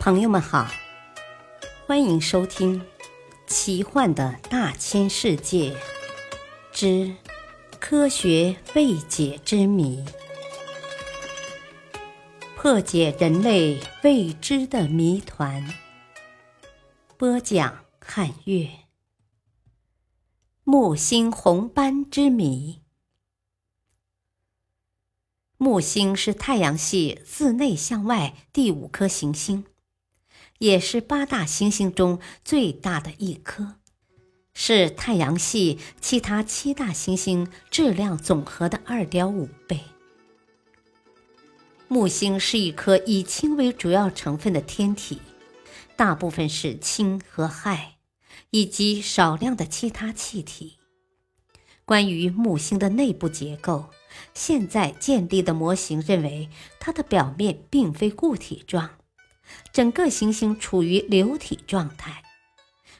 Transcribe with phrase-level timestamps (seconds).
[0.00, 0.66] 朋友们好，
[1.86, 2.80] 欢迎收听
[3.46, 5.76] 《奇幻的大千世界
[6.72, 7.14] 之
[7.78, 10.02] 科学未解之谜》，
[12.56, 15.68] 破解人类未知的谜团。
[17.18, 18.70] 播讲：汉月。
[20.64, 22.80] 木星红斑之谜。
[25.58, 29.66] 木星是太阳系自内向外第五颗行星。
[30.60, 33.76] 也是八大行星中最大的一颗，
[34.52, 39.80] 是太阳系其他七大行星质量总和的二点五倍。
[41.88, 45.22] 木星是一颗以氢为主要成分的天体，
[45.96, 47.94] 大部分是氢和氦，
[48.50, 50.76] 以及少量的其他气体。
[51.86, 53.86] 关于木星的内部结构，
[54.34, 58.99] 现在建立的模型认为，它的表面并非固体状。
[59.72, 62.22] 整个行星处于流体状态，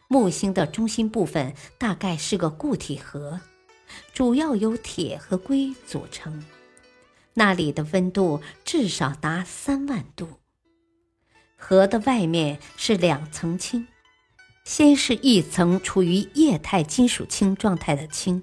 [0.09, 3.41] 木星的中心部分大概是个固体核，
[4.13, 6.45] 主要由铁和硅组成。
[7.35, 10.29] 那里的温度至少达三万度。
[11.57, 13.87] 核的外面是两层氢，
[14.65, 18.43] 先是一层处于液态金属氢状态的氢，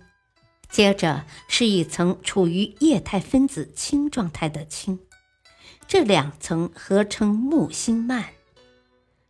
[0.69, 4.99] 接着是一层处于液态分子氢状态的氢。
[5.87, 8.25] 这两层合称木星幔。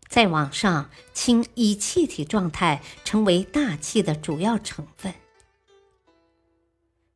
[0.07, 5.13] 再往上，氢以气体状态成为大气的主要成分。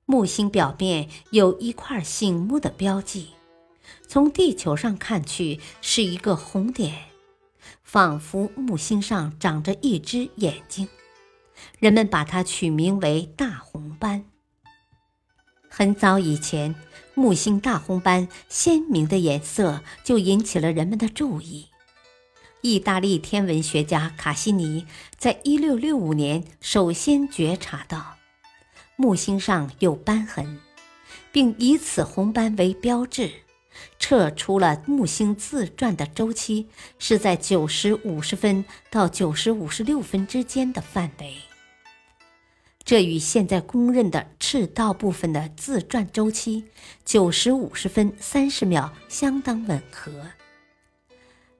[0.06, 3.30] 木星表面有一块醒目的标记，
[4.08, 7.06] 从地球上看去是一个红点，
[7.82, 10.88] 仿佛木星上长着一只眼睛。
[11.80, 14.26] 人们把它取名为大红斑。
[15.70, 16.76] 很早以前。
[17.14, 21.68] 木星大红斑鲜明的颜色就引起了人们的注意。
[22.62, 24.86] 意大利天文学家卡西尼
[25.18, 28.18] 在1665年首先觉察到
[28.96, 30.60] 木星上有斑痕，
[31.32, 33.32] 并以此红斑为标志，
[33.98, 36.68] 测出了木星自转的周期
[37.00, 41.38] 是在9时50分到9时56分之间的范围。
[42.84, 46.66] 这与现在公认的赤道部分的自转周期
[47.06, 50.12] 九时五十分三十秒相当吻合。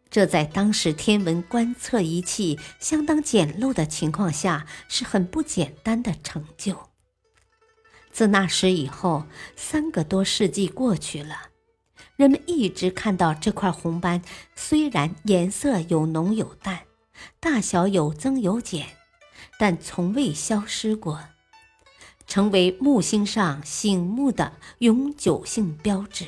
[0.10, 6.90] 这在当时天文观测仪器相当简陋的情况下是很不简单的成就。
[8.12, 11.50] 自那时以后，三个多世纪过去了，
[12.18, 14.22] 人们一直看到这块红斑，
[14.54, 16.82] 虽然颜色有浓有淡，
[17.40, 18.88] 大小有增有减。
[19.58, 21.22] 但从未消失过，
[22.28, 26.26] 成为木星上醒目的永久性标志。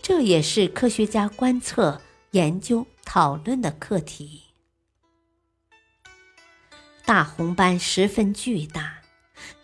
[0.00, 2.00] 这也是科学家观测、
[2.30, 4.42] 研究、讨论的课题。
[7.04, 8.98] 大红斑十分巨大，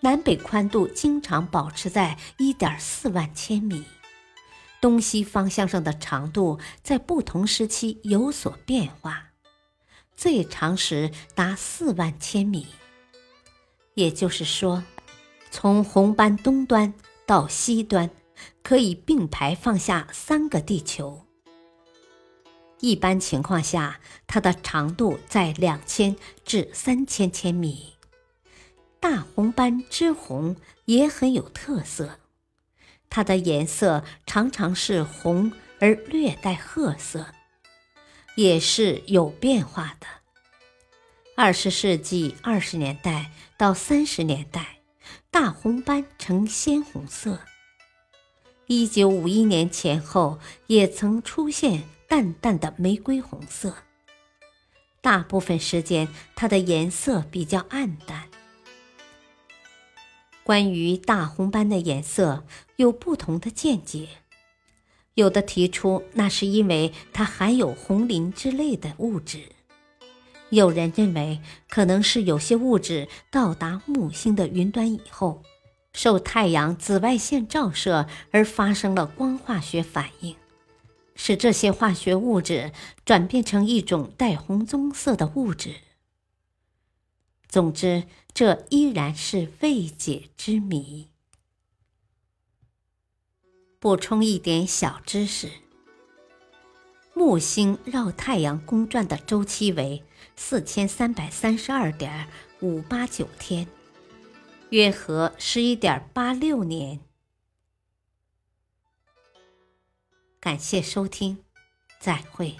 [0.01, 3.85] 南北宽度经常保持在一点四万千米，
[4.81, 9.34] 东西方向上的长度在不同时期有所变化。
[10.17, 12.67] 最长时达四万千米，
[13.95, 14.83] 也就是说，
[15.51, 16.95] 从红斑东端
[17.27, 18.11] 到西端，
[18.63, 21.27] 可以并排放下三个地球。
[22.81, 27.95] 一般情况下，它的长度在两千至三千千米。
[29.01, 32.19] 大红斑之红也很有特色，
[33.09, 37.27] 它的颜色常常是红而略带褐色。
[38.35, 40.07] 也是有变化的。
[41.37, 44.81] 二十世纪二十年代到三十年代，
[45.31, 47.41] 大红斑呈鲜红色。
[48.67, 53.75] 一九五一年前后也曾出现淡淡的玫瑰红色。
[55.01, 58.29] 大部分时间，它的颜色比较暗淡。
[60.45, 62.47] 关于大红斑的颜色，
[62.77, 64.09] 有不同的见解。
[65.15, 69.45] 有的提出那是因为它含有红磷之类的物质，
[70.51, 75.43] 有人认为可能是有些物质到达木星的云端以后，
[75.93, 80.35] 受太阳紫外线照射而发生了光化学反应，
[81.15, 82.73] 使这些化学物质
[83.05, 85.77] 转变成一种带红棕色的物质。
[87.49, 88.03] 总之，
[88.33, 91.14] 这依然是未解之谜。
[93.85, 95.51] 补充一点小知识：
[97.13, 100.03] 木星绕太阳公转的周期为
[100.37, 102.27] 四千三百三十二点
[102.61, 103.69] 五八九天，
[104.71, 106.99] 约合十一点八六年。
[110.41, 111.45] 感谢收听，
[112.01, 112.57] 再会。